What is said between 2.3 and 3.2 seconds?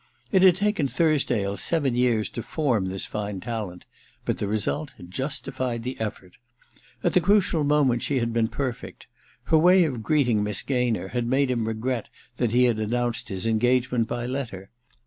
to form this